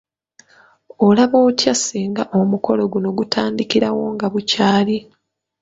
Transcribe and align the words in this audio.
Olaba 1.07 1.37
otya 1.47 1.73
singa 1.83 2.23
omukolo 2.39 2.83
guno 2.93 3.09
gutandikirawo 3.17 4.03
nga 4.13 4.27
bukyali? 4.33 4.97